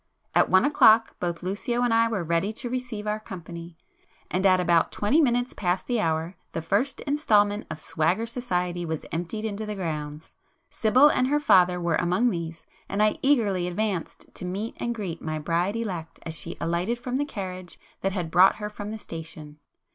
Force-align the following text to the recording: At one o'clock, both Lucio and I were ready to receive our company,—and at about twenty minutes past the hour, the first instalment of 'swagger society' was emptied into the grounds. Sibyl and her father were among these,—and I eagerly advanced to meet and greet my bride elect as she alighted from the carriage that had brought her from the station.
At 0.33 0.49
one 0.49 0.65
o'clock, 0.65 1.15
both 1.19 1.43
Lucio 1.43 1.83
and 1.83 1.93
I 1.93 2.07
were 2.07 2.23
ready 2.23 2.51
to 2.53 2.71
receive 2.71 3.05
our 3.05 3.19
company,—and 3.19 4.47
at 4.47 4.59
about 4.59 4.91
twenty 4.91 5.21
minutes 5.21 5.53
past 5.53 5.85
the 5.85 5.99
hour, 5.99 6.33
the 6.53 6.61
first 6.63 7.01
instalment 7.01 7.67
of 7.69 7.77
'swagger 7.77 8.25
society' 8.25 8.83
was 8.83 9.05
emptied 9.11 9.45
into 9.45 9.63
the 9.63 9.75
grounds. 9.75 10.31
Sibyl 10.71 11.07
and 11.09 11.27
her 11.27 11.39
father 11.39 11.79
were 11.79 11.97
among 11.97 12.31
these,—and 12.31 13.03
I 13.03 13.17
eagerly 13.21 13.67
advanced 13.67 14.33
to 14.33 14.43
meet 14.43 14.73
and 14.77 14.95
greet 14.95 15.21
my 15.21 15.37
bride 15.37 15.75
elect 15.75 16.19
as 16.23 16.33
she 16.35 16.57
alighted 16.59 16.97
from 16.97 17.17
the 17.17 17.23
carriage 17.23 17.79
that 18.01 18.11
had 18.11 18.31
brought 18.31 18.55
her 18.55 18.71
from 18.71 18.89
the 18.89 18.97
station. 18.97 19.59